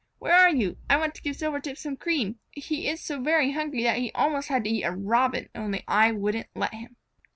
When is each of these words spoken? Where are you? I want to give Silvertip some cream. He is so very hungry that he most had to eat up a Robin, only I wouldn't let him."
Where 0.17 0.33
are 0.33 0.49
you? 0.49 0.77
I 0.89 0.97
want 0.97 1.13
to 1.13 1.21
give 1.21 1.35
Silvertip 1.35 1.77
some 1.77 1.95
cream. 1.95 2.39
He 2.53 2.87
is 2.87 3.01
so 3.01 3.21
very 3.21 3.51
hungry 3.51 3.83
that 3.83 3.99
he 3.99 4.11
most 4.17 4.47
had 4.47 4.63
to 4.63 4.69
eat 4.71 4.83
up 4.83 4.95
a 4.95 4.97
Robin, 4.97 5.47
only 5.53 5.83
I 5.87 6.11
wouldn't 6.11 6.47
let 6.55 6.73
him." 6.73 6.95